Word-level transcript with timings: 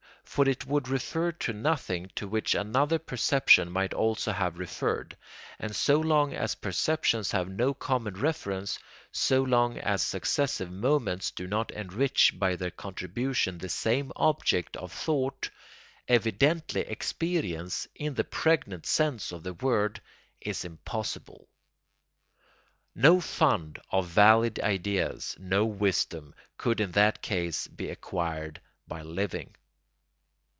For 0.23 0.47
it 0.47 0.65
would 0.65 0.87
refer 0.87 1.33
to 1.33 1.51
nothing 1.51 2.09
to 2.15 2.25
which 2.25 2.55
another 2.55 2.97
perception 2.99 3.69
might 3.69 3.93
also 3.93 4.31
have 4.31 4.57
referred; 4.57 5.17
and 5.59 5.75
so 5.75 5.99
long 5.99 6.33
as 6.33 6.55
perceptions 6.55 7.31
have 7.33 7.49
no 7.49 7.73
common 7.73 8.13
reference, 8.13 8.79
so 9.11 9.43
long 9.43 9.77
as 9.79 10.01
successive 10.01 10.71
moments 10.71 11.31
do 11.31 11.47
not 11.47 11.69
enrich 11.71 12.39
by 12.39 12.55
their 12.55 12.71
contributions 12.71 13.59
the 13.59 13.67
same 13.67 14.13
object 14.15 14.77
of 14.77 14.93
thought, 14.93 15.49
evidently 16.07 16.79
experience, 16.81 17.85
in 17.93 18.13
the 18.13 18.23
pregnant 18.23 18.85
sense 18.85 19.33
of 19.33 19.43
the 19.43 19.55
word, 19.55 19.99
is 20.39 20.63
impossible. 20.63 21.49
No 22.95 23.19
fund 23.19 23.79
of 23.89 24.07
valid 24.07 24.61
ideas, 24.61 25.35
no 25.39 25.65
wisdom, 25.65 26.33
could 26.57 26.79
in 26.79 26.91
that 26.93 27.21
case 27.21 27.67
be 27.67 27.89
acquired 27.89 28.61
by 28.87 29.01
living. 29.01 29.55